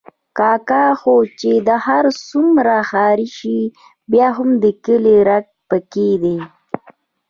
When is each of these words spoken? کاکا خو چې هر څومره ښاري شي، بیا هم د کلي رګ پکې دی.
کاکا 0.37 0.85
خو 0.99 1.15
چې 1.39 1.51
هر 1.87 2.05
څومره 2.29 2.75
ښاري 2.89 3.27
شي، 3.37 3.59
بیا 4.11 4.27
هم 4.37 4.49
د 4.63 4.65
کلي 4.85 5.17
رګ 5.29 5.45
پکې 5.69 6.09
دی. 6.23 6.37